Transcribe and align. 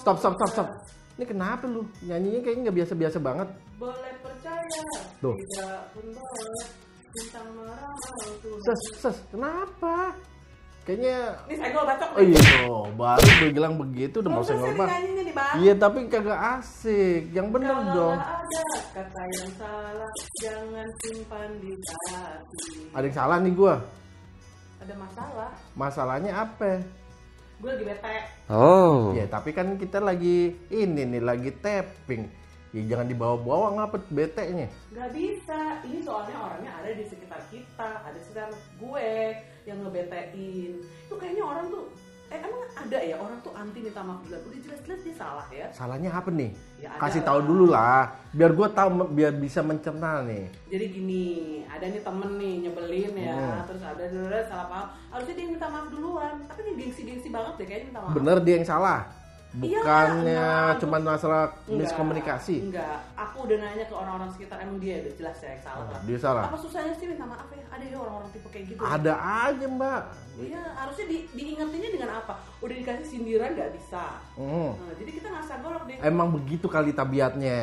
Stop, 0.00 0.16
stop, 0.18 0.34
stop, 0.34 0.50
stop. 0.50 0.68
Ini 1.20 1.24
kenapa 1.28 1.68
lu? 1.68 1.84
Nyanyinya 2.00 2.40
kayaknya 2.40 2.62
nggak 2.68 2.78
biasa-biasa 2.80 3.18
banget. 3.20 3.48
Boleh 3.76 4.12
percaya 4.24 4.80
Tuh. 5.20 5.36
Tidak 5.36 5.80
pun 5.92 6.04
boleh 6.16 6.68
Bintang 7.10 7.48
Tuhan 8.40 8.60
Ses, 8.62 8.80
ses, 9.02 9.16
kenapa? 9.28 10.14
Kayaknya 10.88 11.36
Ini 11.44 11.54
senggol 11.60 11.84
bacok 11.84 12.08
Oh 12.16 12.22
iya, 12.24 12.40
oh, 12.70 12.84
baru 12.96 13.26
gue 13.36 13.50
bilang 13.52 13.74
begitu 13.76 14.24
udah 14.24 14.32
mau 14.32 14.44
senggol 14.46 14.72
bang 14.78 14.90
Iya 15.60 15.76
tapi 15.76 16.08
kagak 16.08 16.60
asik. 16.60 17.28
Yang 17.36 17.46
bener 17.52 17.74
Kalau 17.76 17.92
dong. 17.92 18.18
ada 18.20 18.62
kata 18.96 19.20
yang 19.36 19.50
salah 19.60 20.10
Jangan 20.40 20.88
simpan 21.04 21.50
di 21.60 21.72
hati 22.08 22.68
Ada 22.96 23.04
yang 23.04 23.16
salah 23.16 23.36
nih 23.44 23.52
gua. 23.52 23.74
Ada 24.80 24.94
masalah 24.96 25.50
Masalahnya 25.76 26.32
apa? 26.32 26.80
Gue 27.60 27.70
lagi 27.76 27.84
bete 27.84 28.16
Oh. 28.48 29.12
Ya 29.12 29.28
tapi 29.28 29.52
kan 29.52 29.76
kita 29.76 30.00
lagi 30.00 30.56
ini 30.72 31.02
nih 31.04 31.20
lagi 31.20 31.52
tapping. 31.60 32.24
Ya 32.70 32.82
jangan 32.86 33.10
dibawa-bawa 33.10 33.82
ngapet 33.82 34.02
bete-nya. 34.14 34.70
Gak 34.94 35.10
bisa, 35.10 35.82
ini 35.82 36.06
soalnya 36.06 36.38
orangnya 36.38 36.70
ada 36.78 36.94
di 36.94 37.02
sekitar 37.02 37.42
kita, 37.50 38.06
ada 38.06 38.14
di 38.14 38.22
sekitar 38.22 38.48
gue 38.78 39.10
yang 39.66 39.82
ngebetein. 39.82 40.78
Itu 40.78 41.14
kayaknya 41.18 41.44
orang 41.50 41.66
tuh, 41.66 41.90
eh 42.30 42.38
emang 42.38 42.62
ada 42.70 42.98
ya 43.02 43.18
orang 43.18 43.42
tuh 43.42 43.52
anti 43.52 43.78
minta 43.82 44.00
maaf 44.00 44.22
duluan. 44.22 44.40
Udah 44.46 44.60
jelas-jelas 44.62 45.00
dia 45.02 45.14
salah 45.14 45.46
ya. 45.50 45.66
Salahnya 45.74 46.10
apa 46.14 46.30
nih? 46.30 46.50
Ya, 46.78 46.94
Kasih 46.96 47.20
tahu 47.20 47.42
dulu 47.44 47.68
lah, 47.68 48.14
biar 48.30 48.54
gua 48.54 48.70
tahu 48.70 48.88
biar 49.10 49.34
bisa 49.34 49.60
mencerna 49.60 50.22
nih. 50.24 50.46
Jadi 50.70 50.84
gini, 50.88 51.24
ada 51.66 51.84
nih 51.84 52.00
temen 52.00 52.30
nih 52.38 52.54
nyebelin 52.64 53.12
ya, 53.18 53.34
Hmm. 53.36 53.66
terus 53.68 53.82
ada 53.82 54.04
dulu 54.06 54.30
salah 54.46 54.66
paham. 54.66 54.86
Harusnya 55.10 55.34
dia 55.36 55.46
minta 55.50 55.66
maaf 55.68 55.86
duluan, 55.90 56.34
tapi 56.46 56.60
ini 56.64 56.72
gengsi-gengsi 56.80 57.28
banget 57.28 57.52
deh 57.58 57.66
kayaknya 57.66 57.86
minta 57.90 58.00
maaf. 58.00 58.14
Bener 58.16 58.36
dia 58.40 58.54
yang 58.56 58.68
salah. 58.68 59.00
Iya, 59.50 59.82
Bukannya 59.82 60.46
enggak. 60.46 60.78
cuma 60.78 60.96
masalah 61.02 61.50
miskomunikasi. 61.66 62.70
Enggak, 62.70 63.02
aku 63.18 63.50
udah 63.50 63.56
nanya 63.58 63.82
ke 63.90 63.94
orang-orang 63.98 64.30
sekitar, 64.30 64.62
emang 64.62 64.78
dia 64.78 65.02
udah 65.02 65.14
jelas 65.18 65.38
ya 65.42 65.58
salah. 65.58 65.90
Oh, 65.90 66.00
dia 66.06 66.18
salah. 66.22 66.44
Apa 66.46 66.58
susahnya 66.62 66.94
sih 66.94 67.10
minta 67.10 67.26
maaf 67.26 67.50
ya? 67.50 67.66
Ada 67.66 67.84
ya 67.90 67.96
orang-orang 67.98 68.30
tipe 68.30 68.46
kayak 68.46 68.64
gitu. 68.70 68.78
Ada 68.78 69.12
aja 69.18 69.66
mbak. 69.66 70.02
Iya, 70.38 70.62
harusnya 70.78 71.06
di, 71.10 71.16
diingetinnya 71.34 71.90
dengan 71.90 72.10
apa? 72.22 72.38
Udah 72.62 72.74
dikasih 72.78 73.06
sindiran 73.10 73.50
nggak 73.58 73.70
bisa. 73.74 74.04
Hmm. 74.38 74.70
Nah, 74.78 74.94
jadi 74.94 75.10
kita 75.18 75.26
nggak 75.34 75.58
golok 75.66 75.82
deh. 75.90 75.96
Emang 75.98 76.28
begitu 76.30 76.66
kali 76.70 76.90
tabiatnya. 76.94 77.60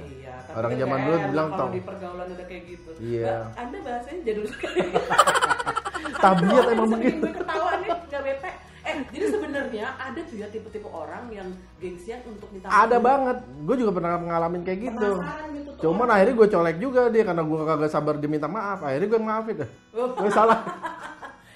Iya, 0.00 0.34
tapi 0.48 0.56
Orang 0.56 0.70
kan 0.72 0.80
zaman 0.80 0.98
dulu 1.04 1.16
bilang 1.28 1.48
kalau 1.52 1.68
di 1.68 1.82
pergaulan 1.84 2.26
udah 2.32 2.46
kayak 2.48 2.64
gitu. 2.64 2.90
Iya. 2.96 3.52
Mbak, 3.52 3.60
anda 3.60 3.78
bahasanya 3.84 4.20
jadul 4.24 4.46
sekali. 4.48 4.78
Tabiat 6.24 6.64
emang 6.72 6.88
begitu. 6.96 7.24
Ketawa 7.28 7.72
nih, 7.84 7.92
nggak 8.08 8.22
bete. 8.24 8.50
Jadi 9.12 9.26
sebenarnya 9.28 9.86
ada 9.96 10.20
tuh 10.24 10.36
ya 10.36 10.46
tipe-tipe 10.48 10.88
orang 10.88 11.24
yang 11.32 11.48
gengsian 11.80 12.20
untuk 12.28 12.48
minta 12.52 12.66
maaf. 12.68 12.88
Ada 12.88 12.96
banget. 13.00 13.36
Gue 13.64 13.76
juga 13.76 13.92
pernah 13.94 14.12
ngalamin 14.20 14.62
kayak 14.64 14.80
gitu. 14.92 15.10
Gitu 15.20 15.80
Cuman 15.84 16.06
orang. 16.08 16.14
akhirnya 16.16 16.34
gue 16.34 16.48
colek 16.52 16.76
juga 16.80 17.02
dia 17.12 17.22
karena 17.24 17.42
gue 17.44 17.58
kagak 17.64 17.90
sabar 17.92 18.14
dia 18.16 18.30
minta 18.30 18.48
maaf. 18.48 18.80
Akhirnya 18.80 19.08
gue 19.12 19.20
maafin 19.20 19.54
dah. 19.64 19.70
Oh. 19.92 20.10
Gue 20.16 20.30
salah. 20.32 20.58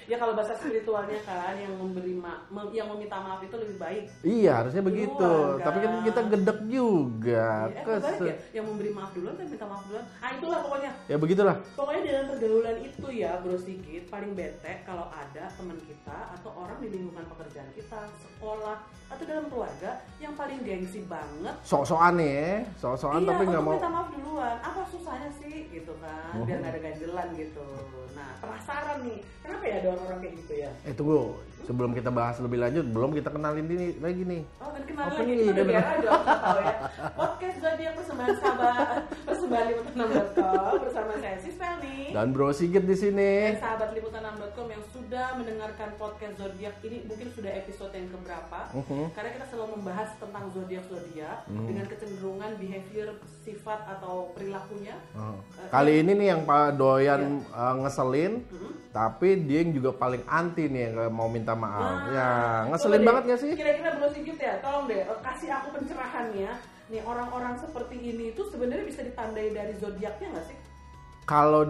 ya 0.05 0.15
kalau 0.15 0.33
bahasa 0.33 0.53
spiritualnya 0.53 1.19
kan 1.21 1.53
yang 1.53 1.73
memberi 1.73 2.13
ma 2.13 2.41
mem- 2.47 2.71
yang 2.71 2.87
meminta 2.87 3.17
maaf 3.17 3.39
itu 3.39 3.55
lebih 3.55 3.77
baik. 3.77 4.03
Iya 4.21 4.51
harusnya 4.59 4.81
begitu. 4.81 5.17
Duluan, 5.17 5.61
Tapi 5.61 5.77
kan 5.77 5.91
kan. 5.91 6.03
kita 6.03 6.21
gedek 6.29 6.59
juga. 6.65 7.47
Ya, 7.67 7.77
eh, 7.77 7.85
Kes- 7.99 8.21
ya, 8.21 8.35
yang 8.53 8.65
memberi 8.67 8.91
maaf 8.91 9.11
duluan 9.11 9.33
kan 9.33 9.45
minta 9.45 9.65
maaf 9.65 9.83
duluan. 9.85 10.05
Ah 10.17 10.29
itulah 10.33 10.59
pokoknya. 10.61 10.91
Ya 11.05 11.17
begitulah. 11.17 11.55
Pokoknya 11.73 12.01
dalam 12.03 12.25
pergaulan 12.29 12.77
itu 12.79 13.07
ya 13.11 13.31
bro 13.37 13.57
Sigit 13.57 14.03
paling 14.07 14.31
bete 14.31 14.73
kalau 14.83 15.07
ada 15.07 15.43
teman 15.51 15.77
kita 15.81 16.17
atau 16.33 16.51
orang 16.55 16.77
di 16.77 16.87
lingkungan 16.89 17.25
pekerjaan 17.27 17.69
kita, 17.71 17.99
sekolah 18.17 18.77
atau 19.07 19.23
dalam 19.23 19.45
keluarga 19.47 19.91
yang 20.17 20.33
paling 20.33 20.59
gengsi 20.61 21.03
banget. 21.05 21.55
Sok-sokan 21.61 22.15
nih 22.15 22.31
ya. 22.31 22.51
Sok-sokan 22.77 23.21
iya, 23.21 23.29
tapi 23.29 23.43
nggak 23.45 23.63
mau. 23.63 23.73
minta 23.75 23.89
maaf 23.89 24.09
duluan. 24.09 24.55
Apa 24.59 24.81
susahnya 24.87 25.29
sih 25.33 25.67
gitu 25.69 25.93
kan? 25.99 26.31
Biar 26.41 26.57
nggak 26.59 26.73
ada 26.73 26.81
ganjelan 26.81 27.27
gitu. 27.35 27.67
Nah 28.11 28.29
penasaran 28.39 28.97
nih, 29.03 29.19
kenapa 29.39 29.63
ya 29.63 29.75
ada 29.79 29.89
orang-orang 30.01 30.19
kayak 30.25 30.35
gitu 30.41 30.53
ya? 30.57 30.71
Eh 30.89 30.93
tunggu. 30.97 31.37
Sebelum 31.61 31.93
kita 31.93 32.09
bahas 32.09 32.41
lebih 32.41 32.57
lanjut, 32.57 32.85
belum 32.89 33.13
kita 33.13 33.29
kenalin 33.29 33.69
ini 33.69 33.87
lagi 34.01 34.25
nih. 34.25 34.41
Oh 34.57 34.73
kan 34.73 34.81
kemarin 34.81 35.13
Apa 35.13 35.21
lagi 35.21 35.33
kita 35.37 35.51
udah 35.53 35.65
biar 35.69 35.85
aja 35.85 36.09
tahu 36.09 36.59
ya. 36.59 36.77
Podcast 37.13 37.57
Zodiac 37.61 37.93
persembahan 38.01 38.35
sahabat 38.41 38.87
persembahan 39.29 39.65
liputan.com 39.69 40.73
bersama 40.81 41.11
saya 41.21 41.37
Sispel 41.37 41.73
nih. 41.85 42.05
Dan 42.17 42.27
Bro 42.33 42.49
Sigit 42.57 42.83
di 42.83 42.95
sini. 42.97 43.53
Dan 43.53 43.61
sahabat 43.61 43.93
liputan6.com 43.93 44.67
yang 44.73 44.83
sudah 45.11 45.35
mendengarkan 45.35 45.91
podcast 45.99 46.39
zodiak 46.39 46.71
ini 46.87 47.03
mungkin 47.03 47.27
sudah 47.35 47.51
episode 47.51 47.91
yang 47.91 48.07
keberapa 48.07 48.71
Mhm. 48.71 49.11
karena 49.11 49.29
kita 49.35 49.45
selalu 49.51 49.69
membahas 49.75 50.07
tentang 50.15 50.47
zodiak 50.55 50.87
zodiak 50.87 51.43
Mhm. 51.51 51.67
dengan 51.67 51.85
kecenderungan 51.91 52.51
behavior 52.55 53.07
sifat 53.43 53.91
atau 53.91 54.31
perilakunya 54.31 54.95
Oh. 55.11 55.35
Eh, 55.59 55.67
Kali 55.67 55.99
ini 55.99 56.15
nih 56.15 56.27
yang 56.31 56.47
Pak 56.47 56.79
doyan 56.79 57.43
Iya. 57.43 57.51
uh, 57.51 57.75
ngeselin, 57.83 58.33
Mhm. 58.39 58.71
tapi 58.95 59.29
dia 59.43 59.59
yang 59.59 59.75
juga 59.75 59.91
paling 59.91 60.23
anti 60.23 60.71
nih 60.71 60.81
yang 60.87 61.11
mau 61.11 61.27
minta 61.27 61.59
maaf. 61.59 62.07
Nah, 62.07 62.15
ya, 62.15 62.29
ngeselin 62.71 63.03
deh, 63.03 63.07
banget 63.11 63.23
gak 63.27 63.39
sih? 63.43 63.51
kira-kira 63.51 63.89
belum 63.91 64.09
sedikit 64.15 64.37
ya 64.39 64.53
tolong 64.63 64.87
deh 64.87 65.03
eh, 65.03 65.19
kasih 65.19 65.49
aku 65.51 65.67
pencerahannya 65.75 66.51
nih 66.87 67.01
orang-orang 67.03 67.59
seperti 67.59 67.99
ini 67.99 68.31
itu 68.31 68.47
sebenarnya 68.47 68.87
bisa 68.87 69.03
ditandai 69.03 69.51
dari 69.51 69.75
zodiaknya 69.75 70.39
nggak 70.39 70.47
sih 70.47 70.57
Kalau 71.21 71.67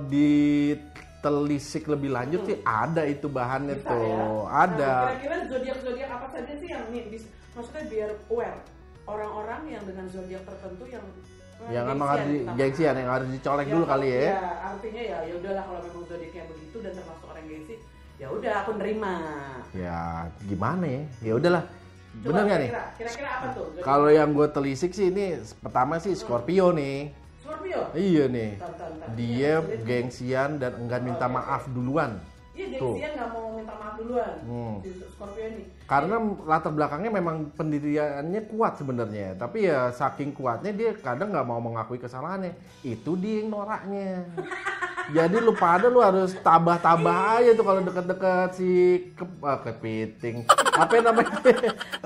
ditelisik 1.21 1.85
lebih 1.85 2.09
lanjut 2.09 2.41
sih 2.49 2.57
ada 2.65 3.05
itu 3.05 3.29
bahannya 3.29 3.77
Bisa 3.77 3.93
tuh. 3.93 4.01
ya? 4.01 4.25
Ada. 4.65 4.89
Nah, 4.89 5.17
kira-kira 5.21 5.35
zodiak 5.45 5.77
zodiak 5.85 6.09
apa 6.09 6.27
saja 6.33 6.53
sih 6.57 6.65
yang 6.65 6.83
nih 6.89 7.03
bisa 7.13 7.29
maksudnya 7.53 7.83
biar 7.85 8.09
aware 8.25 8.57
orang-orang 9.05 9.61
yang 9.69 9.83
dengan 9.85 10.05
zodiak 10.09 10.41
tertentu 10.41 10.83
yang 10.89 11.05
yang 11.69 11.85
emang 11.93 12.09
harus 12.09 12.25
di, 12.25 12.37
gengsian 12.57 12.95
yang 12.97 13.11
harus 13.13 13.27
dicolek 13.29 13.69
dulu 13.69 13.85
kali 13.85 14.09
ya. 14.09 14.33
Ya, 14.33 14.41
artinya 14.65 15.01
ya 15.05 15.17
ya 15.29 15.33
udahlah 15.37 15.63
kalau 15.69 15.81
memang 15.85 16.03
zodiaknya 16.09 16.43
begitu 16.49 16.77
dan 16.81 16.91
termasuk 16.97 17.25
orang 17.29 17.45
gengsi, 17.45 17.75
ya 18.17 18.27
udah 18.33 18.53
aku 18.65 18.71
nerima. 18.81 19.13
Ya 19.77 19.97
gimana 20.41 20.85
ya? 20.89 21.01
Ya 21.21 21.33
udahlah. 21.37 21.63
Coba 22.11 22.25
Bener 22.33 22.43
nggak 22.43 22.59
nih? 22.59 22.69
kira-kira- 22.97 23.33
apa 23.37 23.47
tuh? 23.53 23.65
Kalau 23.77 24.09
yang 24.09 24.33
gue 24.33 24.47
telisik 24.49 24.91
sih 24.91 25.13
ini 25.13 25.37
pertama 25.61 26.01
sih 26.01 26.17
Scorpio 26.17 26.73
nih. 26.73 27.13
Iya 27.93 28.23
nih. 28.27 28.51
Dia 29.13 29.27
Iya, 29.27 29.53
sulit. 29.59 29.79
gengsian 29.83 30.49
dan 30.57 30.71
enggan 30.77 31.01
minta 31.03 31.25
Oke, 31.25 31.31
oke. 31.31 31.35
maaf 31.35 31.63
duluan. 31.67 32.11
Iya, 32.51 32.65
Tuh. 32.77 32.95
gengsian 32.95 33.11
nggak 33.15 33.29
mau 33.31 33.45
minta 33.51 33.73
maaf 33.75 33.93
duluan. 33.95 34.33
Hmm. 34.43 34.75
Scorpio 35.11 35.43
ini. 35.45 35.63
Karena 35.83 36.15
latar 36.43 36.71
belakangnya 36.71 37.11
memang 37.11 37.35
pendiriannya 37.51 38.41
kuat 38.47 38.73
sebenarnya. 38.75 39.35
Tapi 39.35 39.67
ya 39.67 39.91
saking 39.91 40.31
kuatnya 40.31 40.71
dia 40.71 40.91
kadang 40.95 41.31
nggak 41.31 41.47
mau 41.47 41.59
mengakui 41.59 41.99
kesalahannya. 41.99 42.55
Itu 42.81 43.19
dia 43.19 43.43
yang 43.43 43.51
noraknya. 43.51 44.23
Jadi 45.15 45.43
lu 45.43 45.51
pada 45.51 45.91
lu 45.91 45.99
harus 45.99 46.31
tabah-tabah 46.39 47.43
aja 47.43 47.51
tuh 47.51 47.65
kalau 47.67 47.83
deket-deket 47.83 48.49
si 48.55 48.69
ke, 49.11 49.25
ah, 49.43 49.59
kepiting. 49.59 50.47
Apa 50.71 50.91
yang 50.95 51.05
namanya? 51.11 51.35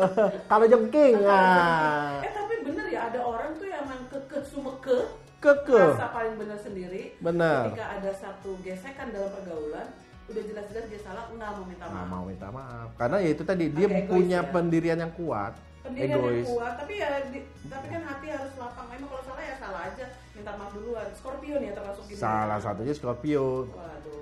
kalau 0.49 0.65
jengking. 0.65 1.15
Ah. 1.21 2.17
Eh 2.25 2.31
tapi 2.33 2.53
bener 2.65 2.85
ya 2.89 3.13
ada 3.13 3.19
orang 3.21 3.53
tuh 3.53 3.69
yang 3.69 3.85
kekeh 4.09 4.41
sumeke 4.41 5.14
Keke. 5.45 5.77
rasa 5.93 6.07
paling 6.09 6.35
bener 6.35 6.57
sendiri. 6.57 7.03
Bener. 7.19 7.69
Ketika 7.69 7.85
ada 7.93 8.11
satu 8.11 8.51
gesekan 8.59 9.07
dalam 9.09 9.29
pergaulan, 9.31 9.87
udah 10.25 10.43
jelas-jelas 10.43 10.85
dia 10.87 10.99
salah 10.99 11.23
nggak 11.27 11.51
mau 11.51 11.63
minta 11.63 11.85
Nggak 11.85 11.93
maaf. 11.95 12.09
mau 12.11 12.23
minta 12.25 12.47
maaf. 12.49 12.87
Karena 12.95 13.17
ya 13.19 13.29
itu 13.29 13.43
tadi 13.43 13.65
dia 13.69 13.85
Agak 13.85 13.97
egois 13.99 14.09
punya 14.09 14.39
ya. 14.39 14.49
pendirian 14.49 14.97
yang 14.99 15.13
kuat. 15.13 15.53
Pendirian 15.79 16.09
yang 16.09 16.17
egois. 16.19 16.47
kuat, 16.49 16.73
tapi 16.75 16.93
ya 16.95 17.09
di- 17.27 17.45
tapi 17.63 17.85
kan 17.87 18.01
hati 18.03 18.27
harus 18.27 18.53
lapang. 18.55 18.87
Emang 18.89 19.05
kalau 19.07 19.23
salah 19.23 19.43
ya 19.43 19.55
salah 19.55 19.81
aja, 19.85 20.05
minta 20.33 20.51
maaf 20.51 20.71
duluan. 20.73 21.07
Scorpio 21.13 21.55
nih 21.55 21.67
ya 21.69 21.73
termasuk 21.73 22.03
gitu. 22.07 22.17
Salah 22.17 22.57
satunya 22.57 22.93
Scorpio. 22.93 23.69
Waduh. 23.69 24.17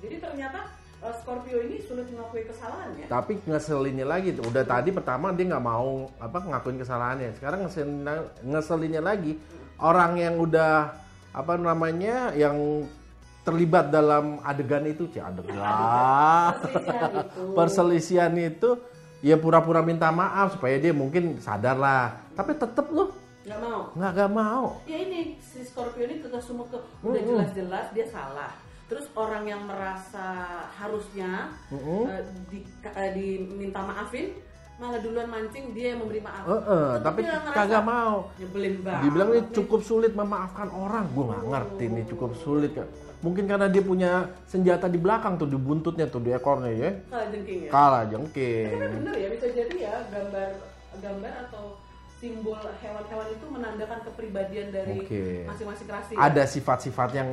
Jadi 0.00 0.16
ternyata 0.20 0.60
eh, 1.00 1.14
Scorpio 1.18 1.58
ini 1.60 1.76
sulit 1.80 2.06
mengakui 2.06 2.46
kesalahan 2.46 2.94
ya. 2.94 3.06
Tapi 3.10 3.42
ngeselinnya 3.42 4.06
lagi. 4.06 4.30
Udah 4.38 4.62
tadi 4.62 4.88
pertama 4.88 5.34
dia 5.34 5.50
nggak 5.50 5.66
mau 5.66 6.06
apa 6.14 6.38
ngakuin 6.40 6.78
kesalahannya. 6.78 7.34
Sekarang 7.34 7.66
ngeselin, 7.66 8.06
ngeselinnya 8.44 9.02
lagi 9.02 9.34
orang 9.78 10.18
yang 10.18 10.34
udah 10.38 10.94
apa 11.34 11.52
namanya 11.58 12.30
yang 12.34 12.86
terlibat 13.44 13.92
dalam 13.92 14.40
adegan 14.40 14.86
itu, 14.86 15.04
sih 15.12 15.20
adegan. 15.20 15.58
Perselisihan 15.60 17.10
itu. 17.20 17.42
Perselisihan 17.52 18.34
itu 18.38 18.70
ya 19.20 19.36
pura-pura 19.36 19.84
minta 19.84 20.08
maaf 20.08 20.56
supaya 20.56 20.80
dia 20.80 20.92
mungkin 20.96 21.40
sadar 21.40 21.76
lah. 21.76 22.16
Tapi 22.32 22.56
tetep 22.56 22.88
loh 22.88 23.12
Nggak 23.44 23.60
mau. 23.60 23.80
nggak 23.92 24.10
gak 24.16 24.32
mau. 24.32 24.64
Ya 24.88 24.96
ini 25.04 25.36
si 25.36 25.60
Scorpio 25.60 26.08
ini 26.08 26.24
kekeh 26.24 26.40
sumeke 26.40 26.80
udah 27.04 27.20
Mm-mm. 27.20 27.28
jelas-jelas 27.28 27.86
dia 27.92 28.06
salah. 28.08 28.52
Terus 28.88 29.08
orang 29.16 29.44
yang 29.44 29.64
merasa 29.68 30.24
harusnya 30.76 31.52
eh, 31.68 32.24
di, 32.48 32.64
eh, 32.84 33.10
diminta 33.12 33.84
maafin 33.84 34.32
malah 34.74 34.98
duluan 34.98 35.28
mancing 35.30 35.70
dia 35.70 35.94
yang 35.94 36.02
memberi 36.02 36.18
maaf. 36.18 36.44
Heeh, 36.44 36.88
Tetep 36.98 37.04
tapi 37.06 37.20
kagak 37.54 37.82
mau. 37.86 38.16
Nyebelin 38.36 38.74
banget. 38.82 39.02
Dibilang 39.06 39.28
ini 39.30 39.42
cukup 39.54 39.80
sulit 39.86 40.12
memaafkan 40.12 40.68
orang. 40.70 41.06
Gue 41.14 41.24
nggak 41.30 41.44
ngerti 41.46 41.84
nih 41.94 42.04
cukup 42.10 42.30
sulit. 42.34 42.70
Kak. 42.74 42.88
Mungkin 43.22 43.44
karena 43.48 43.66
dia 43.70 43.80
punya 43.80 44.10
senjata 44.44 44.90
di 44.90 44.98
belakang 45.00 45.38
tuh 45.38 45.48
di 45.48 45.56
buntutnya 45.56 46.10
tuh 46.10 46.20
di 46.20 46.34
ekornya 46.34 46.72
ya. 46.74 46.90
Kalah 47.08 47.26
jengking 47.30 47.60
ya. 47.64 47.70
Kalah 47.70 48.02
Tapi 48.02 48.12
jengking. 48.12 48.68
kan 48.76 48.90
bener 49.00 49.14
ya 49.14 49.28
bisa 49.30 49.46
jadi 49.48 49.76
ya 49.78 49.94
gambar 50.10 50.48
gambar 51.00 51.32
atau 51.48 51.64
simbol 52.20 52.56
hewan-hewan 52.56 53.26
itu 53.30 53.46
menandakan 53.48 53.98
kepribadian 54.04 54.66
dari 54.72 54.96
masing-masing 55.46 55.88
rasi. 55.88 56.12
ya? 56.16 56.18
Ada 56.20 56.42
sifat-sifat 56.50 57.10
yang 57.14 57.30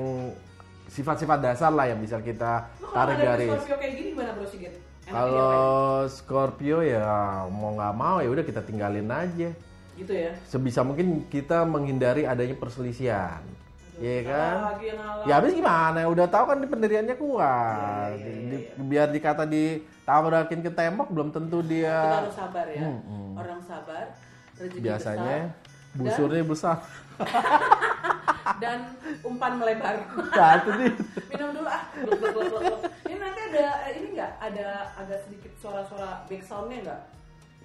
sifat-sifat 0.92 1.40
dasar 1.40 1.72
lah 1.72 1.88
yang 1.88 2.00
bisa 2.04 2.20
kita 2.20 2.68
kalau 2.76 2.92
tarik 2.92 3.16
ada 3.18 3.24
garis. 3.24 3.50
Scorpio 3.50 3.78
kayak 3.80 3.94
gini 3.96 4.08
gimana 4.12 4.32
Bro 4.36 4.48
Sigit? 4.48 4.74
Kalau 5.12 5.52
diapain? 5.52 6.16
Scorpio 6.16 6.78
ya 6.82 7.06
mau 7.52 7.76
nggak 7.76 7.94
mau 7.94 8.18
ya 8.20 8.30
udah 8.32 8.44
kita 8.44 8.62
tinggalin 8.64 9.12
aja. 9.12 9.52
gitu 9.92 10.14
ya. 10.16 10.32
Sebisa 10.48 10.82
mungkin 10.82 11.28
kita 11.30 11.62
menghindari 11.62 12.26
adanya 12.26 12.56
perselisihan. 12.58 13.44
Iya 14.02 14.20
kan? 14.26 14.56
Lagi. 14.74 14.88
Ya 15.30 15.34
habis 15.38 15.54
gimana? 15.54 16.10
Udah 16.10 16.26
tahu 16.26 16.50
kan 16.50 16.58
pendiriannya 16.58 17.14
kuat. 17.22 18.18
Iya, 18.18 18.26
iya, 18.26 18.50
Di- 18.50 18.68
biar 18.82 19.08
dikata 19.14 19.46
ditabrakin 19.46 20.66
ke 20.66 20.72
tembok 20.74 21.14
belum 21.14 21.30
tentu 21.30 21.62
Kita 21.62 21.70
dia 21.70 21.98
harus 22.18 22.34
sabar 22.34 22.66
ya. 22.66 22.82
Hmm, 22.82 22.98
hmm. 23.06 23.30
Orang 23.38 23.62
sabar, 23.62 24.04
rezeki 24.58 24.82
biasanya 24.82 25.38
besar, 25.54 25.98
busurnya 26.02 26.44
besar. 26.50 26.78
dan 28.62 28.80
umpan 29.22 29.52
melebar. 29.62 29.96
Nah, 30.34 30.52
itu 30.58 30.70
dia. 30.82 30.92
Minum 31.30 31.50
dulu 31.62 31.70
ah. 31.70 31.82
Gluk, 31.94 32.18
gluk, 32.18 32.34
gluk. 32.50 32.80
Ini 32.90 33.01
nanti 33.22 33.40
ada 33.48 33.64
eh, 33.84 33.94
ini 33.96 34.08
enggak? 34.12 34.32
Ada 34.38 34.68
agak 34.98 35.20
sedikit 35.22 35.52
suara-suara 35.56 36.26
back 36.26 36.42
sound-nya 36.42 36.78
enggak? 36.82 37.02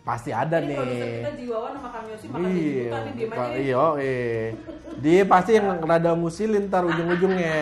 Pasti 0.03 0.31
ada 0.31 0.63
Ini 0.63 0.71
produser 0.71 1.03
nih. 1.03 1.15
kita 1.19 1.31
Jiwawan 1.35 1.71
sama 1.75 1.89
Kang 1.91 2.07
Yosi 2.07 2.27
makan 2.29 2.47
di 2.47 2.55
Iya, 2.55 2.63
sejuta 2.63 2.99
nih 3.01 3.13
diem 3.13 3.31
aja 3.33 3.47
iya, 3.59 3.85
eh. 3.99 4.43
Dia 4.97 5.23
pasti 5.27 5.51
yang 5.53 5.67
rada 5.83 6.13
musilin 6.15 6.65
ntar 6.65 6.87
ujung-ujungnya. 6.87 7.59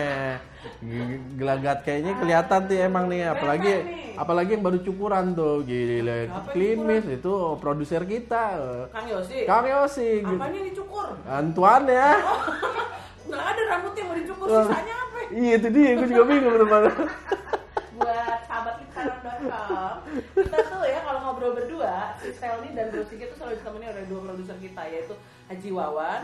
Gelagat 1.35 1.81
kayaknya 1.81 2.13
kelihatan 2.15 2.59
tuh 2.63 2.77
emang 2.79 3.05
nih, 3.05 3.25
apalagi 3.27 3.73
apalagi 4.13 4.49
yang 4.51 4.63
baru 4.63 4.77
cukuran 4.79 5.33
tuh, 5.33 5.65
gila. 5.65 6.17
Klimis 6.51 7.05
itu 7.07 7.33
produser 7.57 8.01
kita. 8.03 8.45
Kang 8.89 9.07
Yosi. 9.07 9.45
Kang 9.45 9.65
Yosi, 9.65 10.21
Apanya 10.21 10.61
dicukur? 10.61 11.17
Antuan 11.25 11.83
ya. 11.85 12.13
Nggak 13.25 13.41
ada 13.43 13.61
rambutnya 13.67 14.03
mau 14.03 14.13
dicukur, 14.13 14.45
Oh. 14.45 14.61
sisanya 14.63 14.95
apa? 14.95 15.17
Iya 15.31 15.53
itu 15.57 15.67
dia, 15.71 15.89
gue 15.95 16.07
juga 16.07 16.23
bingung 16.23 16.55
teman. 16.55 16.81
Buat 17.95 18.39
sahabat 18.45 18.75
Instagram.com 18.77 19.93
Kita 20.35 20.57
tuh 20.61 20.83
ya 20.83 20.99
kalau 21.01 21.19
ngobrol 21.23 21.51
berdua 21.55 21.95
Si 22.17 22.29
Selny 22.33 22.69
dan 22.71 22.89
Bro 22.89 23.03
Sigit 23.05 23.27
tuh 23.29 23.37
selalu 23.37 23.55
ditemani 23.57 23.85
oleh 23.87 24.03
dua 24.05 24.19
produser 24.23 24.57
kita 24.57 24.81
Yaitu 24.85 25.15
Haji 25.45 25.69
Wawan 25.71 26.21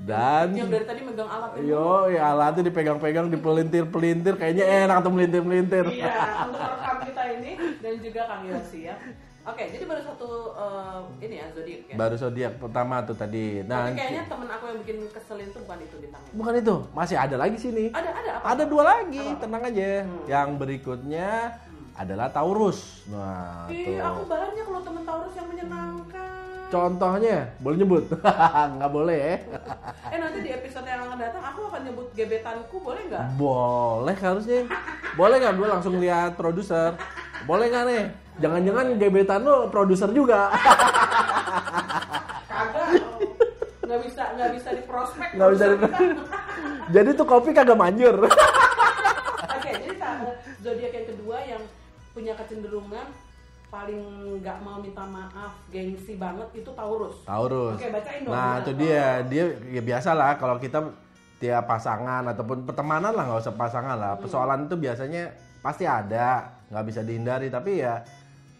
Dan 0.00 0.46
Yang 0.56 0.68
dari 0.72 0.84
tadi 0.84 1.00
megang 1.04 1.28
alat 1.28 1.50
ini 1.56 1.68
yo, 1.68 2.08
ya 2.08 2.32
alatnya 2.32 2.62
dipegang-pegang, 2.66 3.26
dipelintir-pelintir, 3.28 4.34
kayaknya 4.34 4.88
enak 4.88 4.96
tuh 5.00 5.12
melintir-melintir. 5.12 5.84
Iya, 5.92 6.16
untuk 6.48 6.56
rekam 6.56 6.96
kita 7.04 7.22
ini 7.36 7.50
Dan 7.78 7.94
juga 8.00 8.20
Kang 8.24 8.44
Yosi 8.44 8.80
ya 8.86 8.96
Oke, 9.40 9.72
jadi 9.72 9.88
baru 9.88 10.04
satu 10.04 10.52
eh, 10.52 11.00
ini 11.24 11.40
ya 11.40 11.48
zodiak 11.48 11.82
ya. 11.88 11.94
Baru 11.96 12.12
zodiak 12.14 12.52
pertama 12.60 13.00
tuh 13.02 13.16
tadi. 13.16 13.64
Nah, 13.64 13.88
Tapi 13.88 13.96
kayaknya 13.96 14.22
temen 14.28 14.48
aku 14.52 14.64
yang 14.68 14.78
bikin 14.84 14.96
keselin 15.08 15.48
tuh 15.48 15.60
bukan 15.64 15.78
itu 15.80 15.96
bintangnya. 15.96 16.30
bukan 16.36 16.54
itu, 16.60 16.76
masih 16.92 17.16
ada 17.16 17.36
lagi 17.40 17.56
sini. 17.56 17.88
Ada 17.88 18.10
ada 18.12 18.30
apa? 18.36 18.44
Ada 18.52 18.64
dua 18.68 18.82
lagi, 18.84 19.24
Apa? 19.24 19.40
tenang 19.40 19.62
aja. 19.64 19.88
Hmm. 20.04 20.24
Yang 20.28 20.48
berikutnya 20.60 21.28
adalah 21.96 22.28
Taurus. 22.28 23.08
Nah, 23.08 23.64
Ih, 23.72 23.88
tuh. 23.88 23.96
aku 23.98 24.22
banyak 24.28 24.60
kalau 24.60 24.82
temen 24.84 25.02
Taurus. 25.08 25.19
Contohnya, 26.70 27.50
boleh 27.58 27.76
nyebut? 27.76 28.04
Nggak 28.78 28.90
boleh 28.90 29.18
ya? 29.18 29.34
Eh 30.06 30.18
nanti 30.18 30.38
di 30.40 30.50
episode 30.50 30.86
yang 30.86 31.02
akan 31.02 31.18
datang 31.18 31.42
aku 31.44 31.60
akan 31.66 31.80
nyebut 31.82 32.06
gebetanku 32.14 32.76
boleh 32.78 33.02
nggak? 33.04 33.24
Boleh 33.34 34.14
harusnya. 34.14 34.60
Boleh 35.12 35.36
nggak? 35.36 35.54
Gue 35.56 35.66
langsung 35.66 35.94
lihat 35.98 36.34
produser. 36.34 36.94
Boleh 37.42 37.66
nggak 37.66 37.84
nih? 37.84 38.04
Jangan-jangan 38.38 38.86
gebetan 38.96 39.42
lo 39.42 39.66
produser 39.66 40.08
juga. 40.10 40.48
Kagak. 42.48 42.88
Nggak 43.82 44.00
bisa 44.06 44.22
nggak 44.32 44.50
bisa 44.54 44.68
di 44.70 44.82
prospek. 44.86 45.28
Nggak 45.34 45.50
bisa 45.50 45.64
di- 45.66 45.78
Jadi 46.94 47.08
tuh 47.12 47.22
kopi 47.24 47.50
kagak 47.50 47.74
manjur. 47.76 48.14
Oke, 48.18 49.70
jadi 49.70 49.94
ta- 49.96 50.18
zodiak 50.60 50.90
yang 50.92 51.06
kedua 51.08 51.36
yang 51.40 51.62
punya 52.10 52.34
kecenderungan 52.34 53.06
paling 53.70 54.02
nggak 54.42 54.58
mau 54.66 54.82
minta 54.82 55.06
maaf, 55.06 55.54
gengsi 55.70 56.18
banget 56.18 56.50
itu 56.58 56.70
Taurus. 56.74 57.22
Taurus. 57.22 57.78
Oke, 57.78 57.88
bacain 57.88 58.26
dong. 58.26 58.34
Nah, 58.34 58.58
itu 58.60 58.72
dia. 58.74 59.22
Dia 59.24 59.44
ya 59.70 59.82
biasa 59.82 60.10
lah 60.12 60.34
kalau 60.36 60.58
kita 60.58 60.90
tiap 61.40 61.64
pasangan 61.64 62.26
ataupun 62.34 62.68
pertemanan 62.68 63.14
lah 63.14 63.24
nggak 63.30 63.40
usah 63.46 63.54
pasangan 63.54 63.96
lah. 63.96 64.12
Hmm. 64.18 64.22
Persoalan 64.26 64.66
itu 64.66 64.76
biasanya 64.76 65.32
pasti 65.62 65.86
ada, 65.86 66.50
nggak 66.68 66.84
bisa 66.84 67.00
dihindari. 67.06 67.48
Tapi 67.48 67.80
ya 67.80 68.02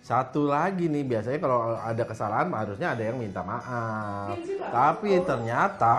satu 0.01 0.49
lagi 0.49 0.89
nih 0.89 1.05
biasanya 1.05 1.39
kalau 1.43 1.77
ada 1.77 2.03
kesalahan 2.07 2.49
harusnya 2.55 2.95
ada 2.95 3.03
yang 3.03 3.19
minta 3.19 3.43
maaf. 3.43 4.33
Gengsi 4.39 4.57
Tapi 4.57 5.11
Taurus. 5.19 5.27
ternyata 5.27 5.99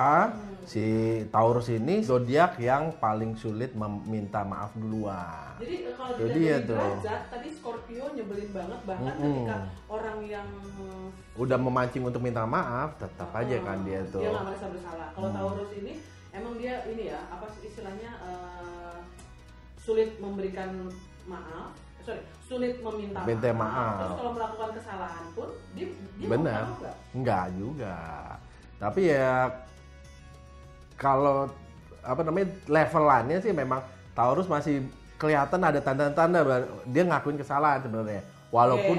si 0.64 0.86
Taurus 1.28 1.68
ini 1.68 2.02
zodiak 2.02 2.58
yang 2.58 2.94
paling 2.96 3.34
sulit 3.34 3.74
meminta 3.74 4.42
maaf 4.42 4.74
duluan. 4.74 5.58
Jadi 5.58 5.76
eh, 5.88 5.94
kalau 5.94 6.14
dia 6.18 6.58
dari 6.58 6.68
tuh. 6.68 6.78
derajat, 6.78 7.22
tadi 7.30 7.50
Scorpio 7.50 8.06
nyebelin 8.12 8.50
banget 8.50 8.80
bahkan 8.84 9.14
Mm-mm. 9.14 9.46
ketika 9.46 9.58
orang 9.90 10.18
yang 10.24 10.48
Udah 11.34 11.56
memancing 11.56 12.04
untuk 12.04 12.20
minta 12.20 12.44
maaf, 12.44 13.00
tetap 13.00 13.32
aja 13.32 13.58
kan 13.64 13.82
dia 13.82 14.04
tuh. 14.08 14.20
Dia 14.20 14.30
nggak 14.36 14.46
merasa 14.52 14.66
bersalah. 14.70 15.08
Kalau 15.16 15.28
Hmm. 15.32 15.38
Taurus 15.40 15.72
ini 15.74 15.94
emang 16.32 16.54
dia 16.56 16.76
ini 16.86 17.04
ya 17.10 17.20
apa 17.28 17.46
istilahnya 17.60 18.10
eh, 18.22 18.98
sulit 19.78 20.20
memberikan 20.20 20.92
maaf. 21.26 21.74
Sorry, 22.02 22.18
sulit 22.42 22.82
meminta 22.82 23.22
Minta 23.24 23.54
maaf. 23.54 23.62
maaf. 23.62 23.98
Terus 24.02 24.18
kalau 24.18 24.32
melakukan 24.34 24.70
kesalahan 24.74 25.26
pun 25.34 25.50
dia 25.74 25.86
dia 26.18 26.28
mau 26.28 26.34
Benar. 26.34 26.62
nggak? 26.82 26.96
Enggak 27.14 27.46
juga. 27.54 27.98
Tapi 28.82 29.02
ya 29.06 29.30
kalau 31.02 31.50
apa 32.06 32.22
namanya 32.22 32.54
levelannya 32.70 33.42
sih 33.42 33.50
memang 33.50 33.82
Taurus 34.14 34.46
masih 34.46 34.86
kelihatan 35.18 35.58
ada 35.66 35.82
tanda-tanda 35.82 36.46
dia 36.86 37.04
ngakuin 37.10 37.42
kesalahan 37.42 37.82
sebenarnya. 37.82 38.22
Walaupun 38.52 38.98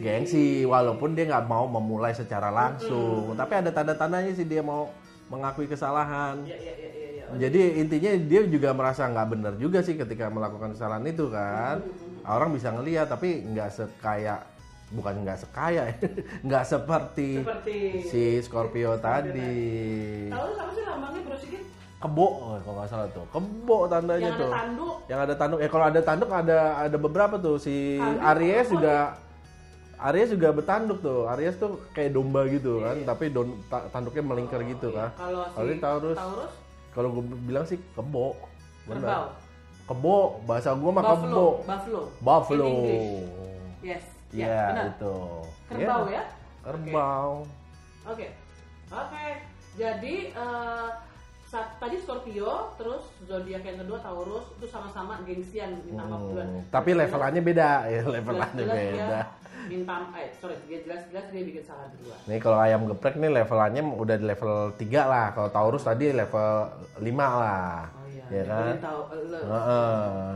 gengsi, 0.00 0.46
walaupun 0.64 1.12
dia 1.12 1.28
nggak 1.28 1.44
mau 1.44 1.68
memulai 1.68 2.16
secara 2.16 2.48
langsung, 2.48 3.36
tapi 3.36 3.60
ada 3.60 3.68
tanda-tandanya 3.68 4.32
sih 4.32 4.48
dia 4.48 4.64
mau 4.64 4.88
mengakui 5.28 5.68
kesalahan. 5.68 6.40
Iya 6.40 6.56
iya 6.56 6.72
iya 6.72 6.88
iya. 6.88 7.08
iya. 7.20 7.24
Jadi 7.36 7.60
intinya 7.84 8.10
dia 8.16 8.40
juga 8.48 8.72
merasa 8.72 9.04
nggak 9.04 9.28
benar 9.28 9.52
juga 9.60 9.84
sih 9.84 10.00
ketika 10.00 10.32
melakukan 10.32 10.72
kesalahan 10.72 11.04
itu 11.04 11.28
kan. 11.28 11.84
Orang 12.24 12.56
bisa 12.56 12.72
ngeliat 12.72 13.12
tapi 13.12 13.44
nggak 13.44 13.68
sekaya 13.76 14.40
bukan 14.94 15.14
nggak 15.20 15.38
sekaya, 15.38 15.90
nggak 16.46 16.64
seperti 16.64 17.42
Seperti 17.42 17.76
si 18.06 18.22
Scorpio 18.40 18.94
tadi. 18.96 19.58
Taurus 20.30 20.56
apa 20.56 20.70
sih 20.70 20.82
lambangnya 20.82 21.20
Bro 21.20 21.36
Sigit? 21.36 21.62
Kebo 21.98 22.26
oh, 22.26 22.56
kalau 22.60 22.74
nggak 22.78 22.88
salah 22.88 23.08
tuh. 23.10 23.26
Kebo 23.28 23.78
tandanya 23.86 24.22
Yang 24.22 24.30
ada 24.30 24.38
tuh. 24.38 24.50
tanduk. 24.52 24.94
Yang 25.04 25.20
ada 25.20 25.34
tanduk. 25.34 25.58
Ya 25.58 25.68
kalau 25.68 25.84
ada 25.84 26.00
tanduk 26.00 26.30
ada 26.30 26.58
ada 26.80 26.96
beberapa 26.96 27.34
tuh 27.36 27.56
si 27.56 27.98
Tanduk, 27.98 28.22
Aries 28.30 28.68
juga 28.68 28.96
Aries 29.96 30.30
juga 30.30 30.48
bertanduk 30.50 30.98
tuh. 31.00 31.20
Aries 31.28 31.56
tuh 31.56 31.70
kayak 31.90 32.12
domba 32.12 32.44
gitu 32.46 32.78
kan, 32.78 32.94
Iya. 32.94 33.06
tapi 33.06 33.24
don, 33.28 33.56
ta- 33.64 33.88
tanduknya 33.88 34.22
melingkar 34.22 34.60
gitu 34.62 34.88
Iya. 34.88 35.10
kan. 35.10 35.10
Kalau 35.16 35.42
si 35.64 35.74
Taurus, 35.78 36.16
Taurus 36.16 36.52
kalau 36.92 37.08
gue 37.10 37.22
bilang 37.42 37.64
sih 37.64 37.78
kebo. 37.90 38.36
Benar. 38.84 39.32
Kebo, 39.84 40.16
bahasa 40.44 40.72
gue 40.72 40.90
mah 40.90 41.02
Buffalo. 41.02 41.24
kebo. 41.24 41.48
Buffalo. 41.64 42.02
Buffalo. 42.20 42.66
English. 42.66 43.08
Yes. 43.82 44.04
Iya, 44.34 44.46
ya, 44.46 44.62
benar. 44.68 44.86
itu. 44.90 45.16
Kerbau 45.64 46.02
Iya. 46.04 46.12
ya? 46.12 46.24
Kerbau. 46.60 47.30
Oke. 48.04 48.26
Oke. 48.90 49.24
Jadi 49.74 50.14
eh, 50.30 50.88
saat 51.44 51.78
tadi 51.78 51.96
Scorpio, 51.96 52.74
terus 52.74 53.04
zodiak 53.22 53.62
yang 53.62 53.78
kedua 53.78 53.98
Taurus 53.98 54.46
itu 54.52 54.66
sama-sama 54.66 55.22
gengsian 55.22 55.82
minta 55.82 56.02
maaf 56.02 56.22
duluan. 56.24 56.46
Hmm, 56.46 56.60
tapi 56.68 56.90
levelannya 56.92 57.42
beda 57.42 57.70
ya, 57.86 58.02
levelannya 58.14 58.58
Jelas-jelas 58.60 58.90
dia 58.90 58.94
beda. 58.98 59.20
Minta 59.64 59.94
eh 60.12 60.28
sorry, 60.36 60.54
dia 60.66 60.78
jelas-jelas 60.82 61.24
dia 61.30 61.42
bikin 61.42 61.62
salah 61.62 61.86
duluan. 61.94 62.18
Nih 62.26 62.38
kalau 62.38 62.58
ayam 62.58 62.82
geprek 62.84 63.14
nih 63.16 63.30
levelannya 63.32 63.82
udah 63.86 64.16
di 64.18 64.26
level 64.26 64.54
3 64.76 65.02
lah. 65.06 65.26
Kalau 65.30 65.48
Taurus 65.48 65.82
tadi 65.82 66.10
level 66.10 66.50
5 66.98 67.26
lah. 67.38 67.86
Oh 67.88 68.06
iya. 68.10 68.24
Ya 68.28 68.42
kan? 68.44 68.74
Tahu 68.78 69.00
eh, 69.08 69.22
le- 69.24 69.42
Heeh. 69.46 70.26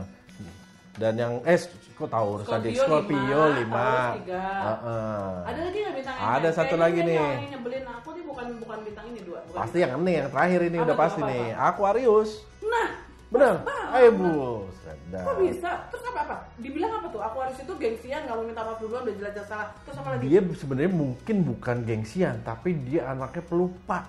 Dan 0.97 1.13
yang 1.15 1.33
eh 1.43 1.59
kok 1.93 2.09
Taurus 2.09 2.43
tadi 2.43 2.73
Scorpio 2.73 3.11
Scorpio 3.13 3.41
lima, 3.53 3.59
5. 3.59 3.77
Taurus 3.77 4.17
tiga. 4.19 4.41
Heeh. 4.41 5.29
Ada 5.45 5.59
lagi 5.61 5.77
nggak 5.79 5.95
bintang 5.95 6.15
Ada 6.17 6.49
satu 6.51 6.75
lagi 6.75 6.99
nih. 7.01 7.17
Yang 7.19 7.49
nyebelin 7.53 7.85
aku 7.87 8.09
nih 8.11 8.23
bukan 8.25 8.45
bukan 8.57 8.77
bintang 8.83 9.05
ini 9.07 9.21
dua. 9.21 9.39
Bukan 9.45 9.57
Pasti 9.59 9.77
yang 9.79 9.91
ini 9.97 10.11
yang 10.15 10.27
terakhir 10.29 10.59
ini 10.63 10.77
Apa 10.77 10.85
udah 10.85 10.95
pasti 10.97 11.21
apa, 11.21 11.29
nih. 11.29 11.45
apa? 11.51 11.63
Aquarius. 11.69 12.31
Nah, 12.59 12.87
Bener? 13.29 13.55
banget. 13.61 13.87
Ayo 13.89 14.09
bu. 14.17 14.31
Sedap. 14.79 15.23
Kok 15.23 15.35
bisa? 15.37 15.71
Terus 15.87 16.03
apa 16.07 16.19
apa? 16.25 16.35
Dibilang 16.57 16.93
apa 16.97 17.07
tuh? 17.09 17.21
Aku 17.21 17.37
harus 17.39 17.57
itu 17.57 17.73
gengsian, 17.75 18.21
nggak 18.25 18.35
mau 18.35 18.45
minta 18.45 18.61
maaf 18.61 18.77
duluan, 18.77 19.01
udah 19.05 19.15
jelas-jelas 19.15 19.47
salah. 19.47 19.67
Terus 19.85 19.97
apa 19.97 20.07
lagi? 20.11 20.23
Dia 20.25 20.39
sebenarnya 20.51 20.91
mungkin 20.91 21.35
bukan 21.45 21.77
gengsian, 21.85 22.35
tapi 22.41 22.69
dia 22.85 23.01
anaknya 23.07 23.43
pelupa. 23.45 23.99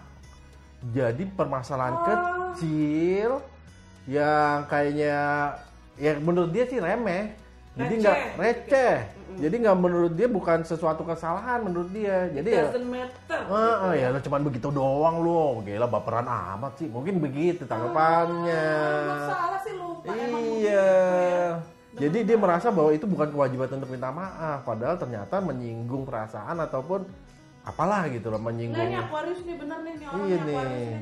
Jadi 0.80 1.28
permasalahan 1.28 1.92
Oh. 1.92 2.04
kecil 2.08 3.30
yang 4.08 4.64
kayaknya 4.64 5.16
ya 6.00 6.16
menurut 6.18 6.50
dia 6.50 6.64
sih 6.64 6.80
remeh. 6.80 7.36
Jadi 7.70 7.94
nggak 8.02 8.16
gitu. 8.18 8.38
receh. 8.42 8.94
Jadi 9.40 9.54
nggak 9.62 9.76
menurut 9.78 10.12
dia 10.18 10.26
bukan 10.26 10.58
sesuatu 10.66 11.06
kesalahan 11.06 11.62
menurut 11.62 11.88
dia. 11.94 12.26
Jadi 12.34 12.50
ya 12.50 12.66
matter. 12.82 13.40
Ah, 13.46 13.88
ah, 13.88 13.92
ya 13.94 14.10
lo 14.10 14.18
cuman 14.18 14.42
begitu 14.42 14.68
doang 14.74 15.22
lo. 15.22 15.62
Gila 15.62 15.86
baperan 15.86 16.26
amat 16.26 16.82
sih. 16.82 16.90
Mungkin 16.90 17.22
begitu 17.22 17.62
tanggapannya. 17.64 18.66
Masalah 19.06 19.60
sih 19.62 19.72
lupa 19.78 20.10
Iya. 20.10 20.26
begitu 20.34 20.66
ya. 20.66 20.90
Jadi 21.90 22.18
dia 22.22 22.36
merasa 22.38 22.70
bahwa 22.70 22.90
itu 22.94 23.02
bukan 23.06 23.28
kewajiban 23.34 23.66
untuk 23.66 23.90
minta 23.90 24.14
maaf, 24.14 24.62
padahal 24.62 24.94
ternyata 24.94 25.42
menyinggung 25.42 26.06
perasaan 26.06 26.62
ataupun 26.62 27.02
apalah 27.66 28.06
gitu 28.08 28.30
loh, 28.30 28.38
Nah 28.38 28.46
menyinggung. 28.46 28.88
ini 28.88 28.96
Aquarius 28.96 29.42
nih 29.42 29.56
bener 29.58 29.78
nih, 29.82 29.92
ini 29.98 30.04
orang 30.06 30.22
Iya 30.22 30.38
nih 30.38 30.54
nih. 30.54 30.92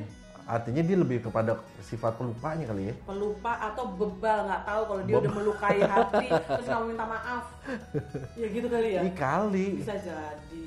Artinya 0.49 0.81
dia 0.81 0.97
lebih 0.97 1.21
kepada 1.21 1.61
sifat 1.85 2.17
pelupanya 2.17 2.65
kali 2.65 2.89
ya. 2.89 2.93
Pelupa 3.05 3.53
atau 3.69 3.93
bebal 3.93 4.49
nggak 4.49 4.63
tahu 4.65 4.81
kalau 4.89 5.01
dia 5.05 5.15
udah 5.21 5.33
melukai 5.37 5.79
hati 5.85 6.27
terus 6.57 6.65
nggak 6.65 6.85
minta 6.89 7.05
maaf. 7.05 7.45
Ya 8.33 8.47
gitu 8.49 8.65
kali 8.65 8.89
ya. 8.97 9.01
Kali. 9.13 9.67
Bisa 9.77 9.93
jadi. 10.01 10.65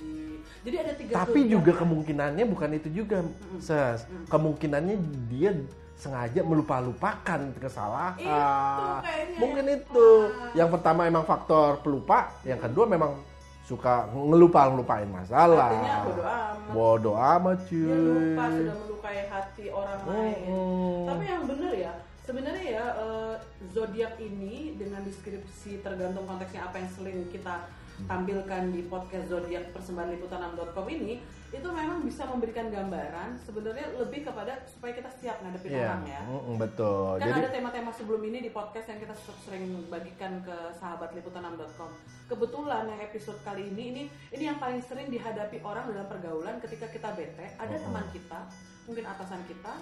Jadi 0.63 0.77
ada 0.79 0.93
tiga 0.95 1.13
Tapi 1.27 1.51
juga 1.51 1.75
kan? 1.75 1.83
kemungkinannya 1.83 2.45
bukan 2.47 2.71
itu 2.79 2.89
juga, 2.95 3.27
Ses. 3.59 4.07
Kemungkinannya 4.31 4.95
dia 5.27 5.51
sengaja 5.99 6.47
melupa-lupakan 6.47 7.41
kesalahan. 7.59 8.23
Itu 8.23 8.95
kayaknya. 9.03 9.39
Mungkin 9.43 9.65
itu. 9.67 10.09
Yang 10.55 10.69
pertama 10.79 11.11
emang 11.11 11.27
faktor 11.27 11.83
pelupa, 11.83 12.31
yang 12.47 12.63
kedua 12.63 12.87
memang 12.87 13.19
suka 13.63 14.11
ngelupa-ngelupain 14.11 15.09
masalah. 15.09 15.71
Artinya 15.71 15.97
bodo 16.03 16.23
amat. 16.23 16.73
Bodo 16.75 17.13
amat 17.15 17.59
cuy. 17.71 17.87
lupa 17.87 18.45
sudah 18.51 18.77
melukai 18.83 19.21
hati 19.31 19.65
orang 19.71 20.01
lain. 20.07 20.47
Mm-mm. 20.51 21.07
Tapi 21.07 21.25
yang 21.27 21.45
bener 21.47 21.73
ya, 21.75 21.93
sebenarnya 22.27 22.67
ya 22.67 22.85
eh, 22.99 23.35
zodiak 23.71 24.15
ini 24.19 24.75
dengan 24.75 25.01
deskripsi 25.07 25.83
tergantung 25.83 26.27
konteksnya 26.27 26.67
apa 26.67 26.83
yang 26.83 26.91
sering 26.91 27.19
kita 27.31 27.71
tampilkan 28.03 28.63
di 28.73 28.83
podcast 28.87 29.31
zodiak 29.31 29.71
persembahan 29.71 30.11
liputan6.com 30.19 30.87
ini 30.91 31.23
itu 31.53 31.69
memang 31.69 32.01
bisa 32.01 32.25
memberikan 32.25 32.73
gambaran 32.73 33.37
sebenarnya 33.45 33.93
lebih 34.01 34.25
kepada 34.25 34.65
supaya 34.65 34.97
kita 34.97 35.11
siap 35.21 35.37
ngadepin 35.45 35.71
Iya, 35.77 35.85
orang 35.85 36.03
ya. 36.09 36.23
betul. 36.57 37.21
Kan 37.21 37.29
Jadi 37.29 37.39
ada 37.45 37.51
tema-tema 37.53 37.91
sebelum 37.93 38.23
ini 38.25 38.39
di 38.41 38.51
podcast 38.51 38.89
yang 38.89 38.97
kita 38.97 39.13
sering 39.45 39.85
bagikan 39.93 40.41
ke 40.41 40.57
sahabat 40.81 41.13
liputan6.com. 41.13 41.93
Kebetulan 42.33 42.89
yang 42.89 43.01
episode 43.05 43.37
kali 43.45 43.69
ini 43.69 43.85
ini 43.93 44.03
ini 44.33 44.45
yang 44.49 44.57
paling 44.57 44.81
sering 44.81 45.13
dihadapi 45.13 45.61
orang 45.61 45.93
dalam 45.93 46.09
pergaulan 46.09 46.57
ketika 46.65 46.89
kita 46.89 47.13
bete, 47.13 47.45
ada 47.61 47.77
teman 47.77 48.09
kita, 48.17 48.41
mungkin 48.89 49.05
atasan 49.05 49.45
kita, 49.45 49.73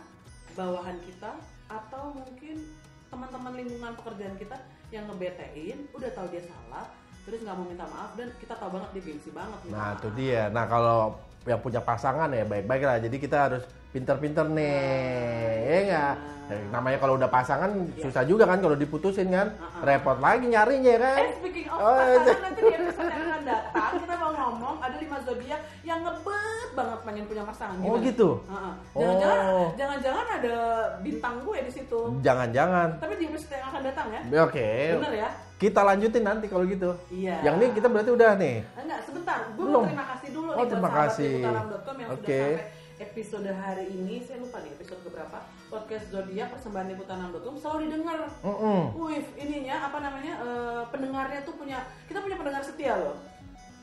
bawahan 0.58 0.98
kita 1.06 1.38
atau 1.70 2.10
mungkin 2.10 2.66
teman-teman 3.06 3.52
lingkungan 3.54 3.94
pekerjaan 3.94 4.34
kita 4.34 4.58
yang 4.90 5.06
ngebetein, 5.06 5.86
udah 5.94 6.10
tahu 6.14 6.26
dia 6.34 6.42
salah, 6.42 6.90
terus 7.20 7.40
nggak 7.40 7.54
mau 7.54 7.64
minta 7.64 7.86
maaf 7.86 8.10
dan 8.14 8.28
kita 8.34 8.54
tahu 8.54 8.70
banget 8.72 8.88
dia 8.92 9.02
gengsi 9.04 9.30
banget 9.30 9.58
minta 9.60 9.72
Nah, 9.72 9.84
maaf. 9.86 9.96
itu 9.96 10.08
dia. 10.14 10.42
Nah, 10.48 10.64
kalau 10.66 10.98
yang 11.42 11.58
punya 11.58 11.80
pasangan 11.80 12.28
ya 12.28 12.44
baik-baik 12.44 12.82
lah. 12.82 12.96
Jadi 12.98 13.16
kita 13.16 13.36
harus 13.40 13.62
pinter-pinter 13.90 14.44
nih. 14.46 15.54
Ya 15.64 15.78
enggak? 15.82 16.14
namanya 16.50 16.98
kalau 16.98 17.14
udah 17.14 17.30
pasangan 17.30 17.70
Iya. 17.70 18.02
susah 18.02 18.26
juga 18.26 18.42
kan 18.42 18.58
kalau 18.58 18.74
diputusin 18.74 19.30
kan. 19.30 19.54
Uh-uh. 19.54 19.86
Repot 19.86 20.18
lagi 20.18 20.50
nyarinya 20.50 20.98
kan. 20.98 21.18
Eh 21.20 21.30
speaking 21.38 21.66
of 21.70 21.78
Oh, 21.78 21.94
pasangan 21.94 22.26
iya. 22.26 22.34
nanti 22.42 22.60
di 22.60 22.74
episode 22.74 23.06
yang 23.06 23.22
akan 23.22 23.42
datang 23.44 23.90
kita 23.96 24.14
mau 24.16 24.32
ngomong 24.32 24.74
ada 24.80 24.96
lima 24.98 25.16
zodiak 25.30 25.60
yang 25.80 26.00
ngebet 26.00 26.28
banget 26.72 27.00
pengen 27.00 27.24
punya 27.24 27.42
pasangan. 27.44 27.78
Oh, 27.78 27.94
Gimana? 27.94 28.04
gitu? 28.04 28.28
Heeh. 28.44 28.72
Oh. 28.90 29.00
Jangan-jangan 29.00 29.40
jangan-jangan 29.76 30.26
ada 30.36 30.56
bintang 31.00 31.34
gue 31.40 31.58
di 31.62 31.72
situ. 31.72 32.00
Jangan-jangan. 32.20 32.88
Tapi 32.98 33.14
di 33.14 33.24
episode 33.26 33.54
yang 33.54 33.68
akan 33.68 33.82
datang 33.82 34.06
ya. 34.10 34.20
Oke. 34.42 34.68
Bener 34.98 35.14
ya? 35.16 35.30
Kita 35.54 35.80
lanjutin 35.82 36.24
nanti 36.24 36.46
kalau 36.46 36.64
gitu. 36.64 36.90
Iya. 37.10 37.36
Yang 37.42 37.54
ini 37.56 37.66
kita 37.76 37.86
berarti 37.86 38.10
udah 38.10 38.30
nih. 38.34 38.56
Enggak, 38.74 39.00
sebentar. 39.04 39.38
Gue 39.52 39.66
mau 39.66 39.84
terima 39.84 40.06
kasih 40.08 40.28
dulu 40.30 40.50
Oh, 40.50 40.56
nih 40.58 40.68
terima 40.68 40.90
kasih. 40.90 41.32
liputan6.com 41.38 41.96
yang 41.96 42.10
Oke. 42.10 42.24
sudah 42.24 42.40
sampai 42.40 42.66
episode 43.00 43.48
hari 43.50 43.86
ini. 43.88 44.14
Saya 44.20 44.38
lupa 44.40 44.56
nih 44.60 44.72
episode 44.72 45.00
keberapa. 45.02 45.38
Podcast 45.70 46.04
Zodiak 46.08 46.48
persembahan 46.50 46.86
liputan6.com 46.90 47.54
selalu 47.54 47.78
didengar. 47.86 48.18
Mm-mm. 48.40 48.80
Wih, 48.96 49.22
ininya 49.36 49.86
apa 49.86 49.98
namanya? 50.00 50.34
eh, 50.40 50.82
pendengarnya 50.88 51.40
tuh 51.42 51.54
punya 51.54 51.78
kita 52.04 52.18
punya 52.18 52.34
pendengar 52.34 52.60
setia 52.60 52.96
loh. 52.96 53.14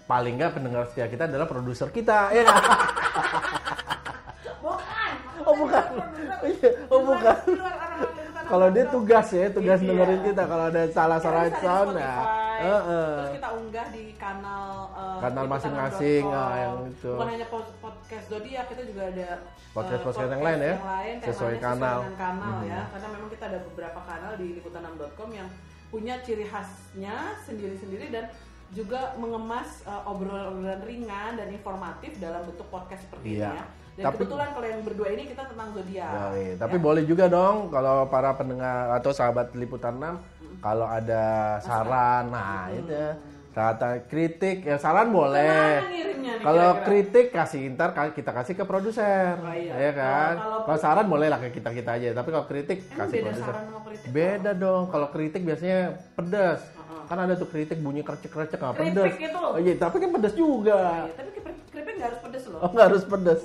Paling 0.07 0.33
nggak 0.33 0.51
pendengar 0.53 0.87
setia 0.87 1.05
kita 1.05 1.27
adalah 1.27 1.45
produser 1.45 1.91
kita, 1.91 2.31
ya 2.31 2.41
nggak? 2.41 2.63
Bukan. 4.57 5.11
Oh, 5.43 5.53
bukan. 5.53 5.85
Iya, 6.43 6.69
oh, 6.87 7.01
bukan. 7.03 7.37
Kalau 8.47 8.67
dia 8.71 8.85
tugas 8.87 9.27
ya, 9.29 9.47
tugas 9.49 9.79
Iya. 9.79 9.87
dengerin 9.91 10.21
kita. 10.23 10.43
Kalau 10.43 10.65
ada 10.65 10.81
salah-salah 10.87 11.41
Ya, 11.41 11.49
bisa 11.49 11.53
di 11.53 11.61
sound 11.61 11.93
ya. 11.93 12.15
Heeh. 12.57 13.11
Terus 13.13 13.35
kita 13.35 13.49
unggah 13.53 13.87
di 13.91 14.03
kanal 14.17 14.71
eh, 14.89 15.17
Kanal 15.19 15.45
masing-masing, 15.45 16.23
6.com. 16.25 16.39
ah, 16.41 16.55
yang 16.55 16.75
itu. 16.89 17.11
Bukan 17.11 17.27
hanya 17.29 17.47
pod- 17.47 17.75
podcast 17.77 18.25
Zodiak, 18.27 18.65
kita 18.65 18.81
juga 18.83 19.01
ada 19.05 19.27
eh, 19.29 19.39
Podcast-podcast 19.69 20.31
yang 20.31 20.41
lain 20.41 20.57
ya, 20.57 20.73
yang 20.73 20.89
lain, 20.89 21.15
sesuai 21.21 21.55
kanal. 21.59 21.97
dengan 22.01 22.17
kanal 22.17 22.57
Hmm. 22.57 22.65
ya. 22.65 22.81
Karena 22.89 23.07
memang 23.13 23.29
kita 23.29 23.43
ada 23.45 23.59
beberapa 23.61 23.99
kanal 24.01 24.31
di 24.35 24.47
liputan6.com 24.57 25.29
yang 25.29 25.47
punya 25.87 26.15
ciri 26.19 26.43
khasnya 26.43 27.15
sendiri-sendiri 27.43 28.09
dan 28.09 28.25
juga 28.69 29.15
mengemas 29.15 29.81
eh, 29.81 30.01
obrolan 30.03 30.59
ringan 30.81 31.36
dan 31.36 31.47
informatif 31.50 32.15
dalam 32.17 32.43
bentuk 32.43 32.67
podcast 32.67 33.03
seperti 33.03 33.36
Iya. 33.36 33.47
ini 33.47 33.55
ya. 33.55 33.65
Dan 33.97 34.03
Tapi- 34.03 34.17
kebetulan 34.19 34.50
kalau 34.51 34.67
yang 34.67 34.81
berdua 34.83 35.07
ini 35.09 35.24
kita 35.25 35.43
tentang 35.43 35.67
zodiak. 35.71 36.12
Ya, 36.12 36.25
iya. 36.36 36.53
Tapi 36.55 36.77
Ya. 36.77 36.83
boleh 36.83 37.03
juga 37.03 37.25
dong 37.27 37.55
kalau 37.67 38.05
para 38.05 38.29
pendengar 38.31 38.93
atau 38.93 39.09
sahabat 39.09 39.51
liputan 39.51 39.97
6 39.97 40.21
kalau 40.59 40.86
ada 40.86 41.25
saran, 41.59 42.29
nah 42.29 42.69
itu 42.69 42.89
ya. 42.89 43.17
kata 43.51 44.05
kritik 44.05 44.62
ya 44.63 44.77
saran 44.77 45.09
boleh. 45.09 45.81
Kalau 46.38 46.77
kritik 46.83 47.33
kasih 47.33 47.74
ntar 47.74 47.89
ka- 47.89 48.13
kita 48.13 48.29
kasih 48.31 48.53
ke 48.53 48.62
produser, 48.63 49.33
Oh, 49.36 49.50
iya. 49.50 49.74
ya 49.74 49.91
kan? 49.91 50.33
Kalau- 50.62 50.77
saran 50.77 51.09
boleh 51.09 51.25
lah 51.25 51.39
ke 51.39 51.50
kita 51.51 51.74
kita 51.74 51.97
aja. 51.97 52.13
Tapi 52.13 52.29
kalau 52.29 52.45
kritik 52.45 52.86
Emang 52.86 53.01
kasih 53.01 53.17
beda 53.17 53.25
produser. 53.27 53.45
saran 53.50 53.63
sama 53.65 53.79
kritik? 53.81 54.07
Beda 54.13 54.51
dong. 54.53 54.83
Kalau 54.88 55.07
kritik 55.09 55.41
biasanya 55.41 55.79
pedas. 56.13 56.62
Kan 57.07 57.17
ada 57.17 57.33
tuh 57.33 57.47
kritik 57.47 57.79
bunyi 57.79 58.01
krecek-krecek 58.01 58.57
nggak 58.57 58.75
Keripik 58.75 58.93
pedas. 58.93 59.15
gitu. 59.17 59.39
Oh 59.39 59.57
iya, 59.57 59.73
tapi 59.75 59.95
kan 59.97 60.09
pedas 60.11 60.33
juga. 60.33 60.79
Iya, 61.01 61.13
tapi 61.15 61.29
keripik 61.69 61.93
nggak 61.95 62.07
harus 62.07 62.19
pedes 62.21 62.43
loh. 62.45 62.59
Oh 62.59 62.69
nggak 62.69 62.85
harus 62.85 63.03
pedas. 63.03 63.41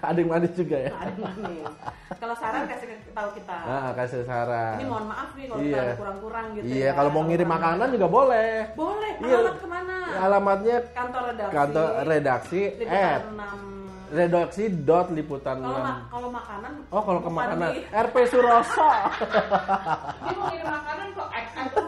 ada 0.00 0.14
yang 0.14 0.28
manis 0.28 0.52
juga 0.52 0.76
ya. 0.80 0.90
Ada 0.92 1.12
manis. 1.16 1.66
Kalau 2.14 2.34
saran 2.34 2.62
kasih 2.66 2.86
tahu 3.08 3.28
kita. 3.32 3.56
Nah, 3.60 3.90
kasih 3.94 4.22
saran. 4.24 4.74
Ini 4.76 4.84
mohon 4.84 5.06
maaf 5.06 5.30
nih 5.32 5.44
kalau 5.44 5.58
Iya. 5.60 5.82
kita 5.82 5.94
kurang-kurang 5.96 6.46
gitu. 6.52 6.64
Iya, 6.68 6.82
ya. 6.84 6.90
kalau 6.92 7.10
mau 7.12 7.22
ngirim 7.24 7.48
makanan 7.48 7.86
juga 7.88 8.06
boleh. 8.08 8.52
boleh. 8.74 9.10
Iya. 9.18 9.36
Alamat 9.36 9.56
ke 9.56 9.66
mana? 9.68 9.96
Alamatnya 10.16 10.76
Kantor 10.88 11.22
redaksi. 11.24 11.52
kantor 11.52 11.86
redaksi 12.04 12.60
Liputan 12.72 12.94
at 13.04 13.22
6. 13.24 13.78
redaksi 14.10 14.62
dot 14.80 15.06
liputan 15.10 15.56
Kalau 15.58 15.78
ma- 15.78 16.00
kalau 16.08 16.28
makanan 16.32 16.72
Oh 16.88 17.02
kalau 17.02 17.20
ke 17.20 17.30
makanan 17.30 17.68
di- 17.72 17.84
RP 17.90 18.14
Suroso. 18.24 18.88
Dia 18.88 20.32
mau 20.32 20.46
ngirim 20.48 20.68
makanan 20.68 21.06
kok 21.12 21.28
at, 21.28 21.46
at, 21.52 21.68
lu, 21.74 21.82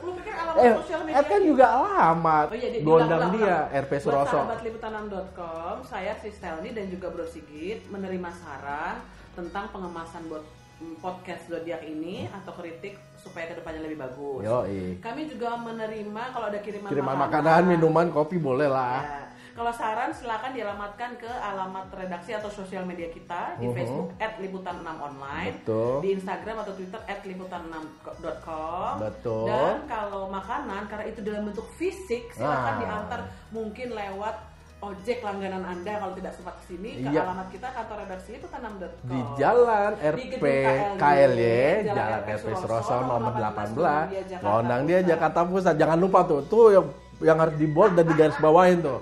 lu 0.00 0.10
pikir 0.16 0.32
alamat 0.32 0.45
eh, 0.60 1.16
Ed 1.16 1.26
kan 1.28 1.40
juga 1.44 1.66
alamat. 1.68 2.46
Oh 2.48 2.56
iya, 2.56 2.68
Gondang 2.80 3.24
dia 3.36 3.56
RP 3.72 3.92
Buat 3.92 4.02
Suroso. 4.02 4.36
sahabat 4.36 4.60
liputan6.com, 4.64 5.76
saya 5.84 6.12
Sistelni 6.20 6.70
dan 6.72 6.86
juga 6.88 7.12
Bro 7.12 7.26
Sigit 7.28 7.84
menerima 7.92 8.30
saran 8.32 9.04
tentang 9.36 9.68
pengemasan 9.70 10.24
buat 10.32 10.44
mm, 10.80 11.04
podcast 11.04 11.46
zodiak 11.52 11.84
ini 11.84 12.30
atau 12.32 12.56
kritik 12.56 12.96
supaya 13.20 13.50
ke 13.50 13.54
depannya 13.58 13.82
lebih 13.84 13.98
bagus. 14.00 14.42
Yoi. 14.46 15.02
Kami 15.02 15.22
juga 15.28 15.58
menerima 15.60 16.22
kalau 16.32 16.46
ada 16.48 16.58
kiriman, 16.62 16.88
Kiriman 16.88 17.16
makanan, 17.18 17.60
minuman, 17.66 18.06
kopi 18.14 18.38
boleh 18.38 18.70
lah. 18.70 19.02
Ya. 19.02 19.25
Kalau 19.56 19.72
saran 19.72 20.12
silakan 20.12 20.52
dialamatkan 20.52 21.16
ke 21.16 21.26
alamat 21.26 21.88
redaksi 21.90 22.30
atau 22.30 22.52
sosial 22.52 22.84
media 22.84 23.08
kita 23.08 23.56
di 23.56 23.64
Mhm. 23.64 23.72
Facebook 23.72 24.08
@liputan6online, 24.36 25.64
Betul. 25.64 26.04
di 26.04 26.08
Instagram 26.12 26.56
atau 26.60 26.72
Twitter 26.76 27.00
@liputan6.com. 27.24 28.92
Betul. 29.00 29.48
Dan 29.48 29.74
kalau 29.88 30.28
makanan 30.28 30.84
karena 30.86 31.04
itu 31.08 31.20
dalam 31.20 31.48
bentuk 31.48 31.64
fisik 31.74 32.30
silakan 32.30 32.74
Ah. 32.76 32.78
diantar 32.78 33.20
mungkin 33.48 33.96
lewat 33.96 34.36
ojek 34.76 35.24
langganan 35.24 35.64
Anda 35.64 35.92
kalau 35.98 36.12
tidak 36.12 36.36
sempat 36.36 36.60
ke 36.60 36.64
sini 36.68 37.00
ke 37.00 37.08
Iya. 37.08 37.24
alamat 37.24 37.48
kita 37.48 37.68
kantor 37.72 37.96
redaksi 38.04 38.28
liputan6.com. 38.36 39.08
Di 39.08 39.18
Jalan 39.40 39.92
RP 39.96 40.44
KLY, 41.00 41.56
Jalan 41.80 41.96
Jalan 41.96 42.12
RP 42.20 42.28
Suroso, 42.60 42.94
nomor 43.00 43.32
18, 43.32 44.04
Jakarta 44.28 44.44
Gondang 44.44 44.82
dia. 44.84 45.00
Jakarta 45.00 45.40
Pusat. 45.42 45.74
Jangan 45.80 45.98
lupa 45.98 46.28
tuh, 46.28 46.44
tuh 46.44 46.66
yang 46.70 46.86
yang 47.16 47.38
harus 47.40 47.56
di 47.56 47.64
bold 47.64 47.96
dan 47.96 48.04
di 48.04 48.12
garis 48.12 48.36
bawahin 48.36 48.84
tuh. 48.84 49.00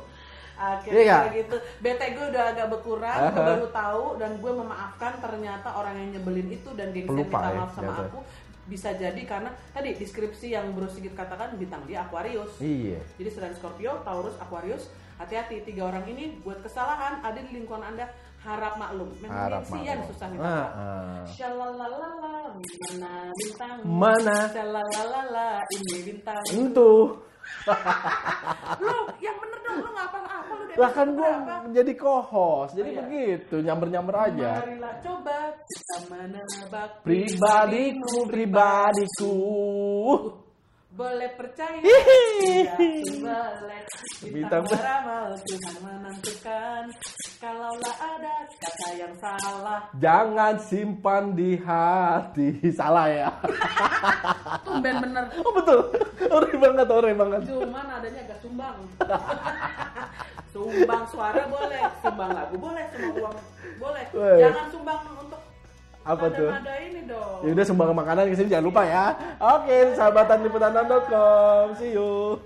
Akhirnya 0.55 1.03
Iya. 1.03 1.19
gitu. 1.35 1.57
Bete 1.79 2.07
gue 2.11 2.27
udah 2.31 2.45
agak 2.51 2.67
berkurang, 2.71 3.19
gue 3.27 3.35
Aha. 3.35 3.49
baru 3.51 3.67
tahu 3.69 4.05
dan 4.17 4.39
gue 4.39 4.53
memaafkan 4.55 5.13
ternyata 5.19 5.69
orang 5.71 5.95
yang 5.97 6.09
nyebelin 6.15 6.49
itu 6.49 6.71
dan 6.73 6.89
gengsi 6.91 7.11
minta 7.13 7.39
ya, 7.43 7.59
maaf 7.59 7.71
sama 7.73 7.91
jatuh. 7.91 8.07
aku 8.07 8.19
bisa 8.65 8.91
jadi 8.93 9.23
karena 9.25 9.51
tadi 9.71 9.93
deskripsi 9.93 10.47
yang 10.51 10.73
Bro 10.73 10.89
Sigit 10.89 11.13
katakan 11.13 11.53
bintang 11.55 11.85
dia 11.85 12.01
Aquarius. 12.01 12.55
Iya. 12.59 12.97
Jadi 13.15 13.29
selain 13.29 13.53
Scorpio, 13.53 14.01
Taurus, 14.01 14.39
Aquarius, 14.39 14.89
hati-hati 15.15 15.63
tiga 15.63 15.87
orang 15.87 16.07
ini 16.07 16.41
buat 16.41 16.59
kesalahan 16.61 17.21
ada 17.21 17.37
di 17.37 17.51
lingkungan 17.53 17.85
Anda 17.85 18.09
harap 18.41 18.77
maklum. 18.77 19.09
Memang 19.21 19.53
yang 19.81 20.05
susah 20.05 20.27
Ah, 20.27 20.31
minta 20.31 20.45
maaf. 20.45 20.71
ah. 20.71 21.25
Shalalalala, 21.27 22.09
mana 22.55 23.13
bintang? 23.35 23.77
Mana? 23.85 24.37
Shalalalala, 24.49 25.49
ini 25.71 25.99
bintang. 26.05 26.43
Entuh. 26.53 27.21
Lu 28.79 28.95
yang 29.19 29.37
bener 29.37 29.59
dong, 29.61 29.77
lu 29.81 29.91
ngapa 29.93 30.19
apa 30.21 30.53
lu 30.53 30.65
Lah 30.75 30.91
kan 30.91 31.07
gua 31.13 31.31
berapa? 31.41 31.71
jadi 31.71 31.93
co-host, 31.95 32.73
jadi 32.75 32.91
Oh, 32.91 32.95
iya. 32.95 33.01
begitu, 33.03 33.57
nyamber-nyamber 33.61 34.17
aja. 34.17 34.51
Marilah 34.61 34.95
coba 35.01 35.37
kita 35.63 35.97
menebak 36.09 36.91
Pribadiku, 37.03 38.17
pribadiku. 38.27 39.35
Boleh 40.95 41.27
percaya 41.35 41.83
boleh 41.83 43.83
Bintang 44.23 44.63
beramal 44.63 45.35
Tuhan 45.43 45.75
menentukan 45.83 46.87
Kalaulah 47.43 47.97
ada 47.99 48.47
kata 48.47 48.89
yang 48.95 49.11
salah 49.19 49.91
Jangan 49.99 50.55
simpan 50.63 51.35
di 51.35 51.59
hati. 51.59 52.63
Salah 52.71 53.11
ya. 53.11 53.27
Tumben 54.63 55.03
bener 55.03 55.35
Oh 55.43 55.51
betul. 55.51 55.99
Ore 56.31 56.53
banget, 56.63 56.87
ore 56.87 57.11
banget. 57.11 57.43
Cuman 57.43 57.87
adanya 57.91 58.21
agak 58.31 58.39
sumbang 58.39 58.79
Sumbang 60.55 61.03
suara 61.11 61.43
boleh 61.51 61.83
Sumbang 62.07 62.31
lagu 62.39 62.55
boleh 62.55 62.87
Sumbang 62.95 63.19
uang 63.19 63.37
boleh. 63.83 64.05
Jangan 64.15 64.71
sumbang 64.71 65.03
untuk 65.19 65.43
Apa 66.05 66.27
tuh? 66.29 66.53
nada 66.53 66.75
ini 66.85 67.01
dong 67.09 67.41
Ya 67.45 67.51
udah 67.57 67.65
sumbang 67.65 67.97
makanan 67.97 68.29
ke 68.29 68.37
sini 68.37 68.53
jangan 68.53 68.69
lupa 68.69 68.83
ya. 68.89 69.13
Oke, 69.41 69.93
sahabatan 69.97 70.45
liputan.com. 70.45 71.77
See 71.77 71.93
you. 71.93 72.41